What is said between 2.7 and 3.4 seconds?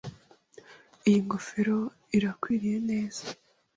neza.